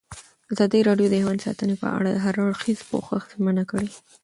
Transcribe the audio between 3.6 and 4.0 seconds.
کړې.